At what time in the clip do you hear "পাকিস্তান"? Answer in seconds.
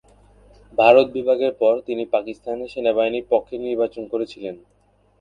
2.15-2.57